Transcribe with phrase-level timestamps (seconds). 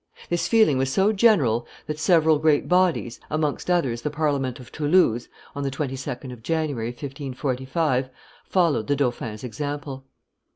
[0.29, 5.27] This feeling was so general that several great bodies, amongst others the Parliament of Toulouse
[5.55, 8.09] (on the 22d of January, 1545),
[8.43, 10.07] followed the dauphin's example.